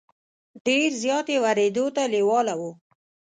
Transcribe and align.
ډېر 0.65 0.89
زیات 1.03 1.27
یې 1.33 1.37
ورېدو 1.45 1.85
ته 1.95 2.03
لېواله 2.13 2.53
وو. 2.59 2.71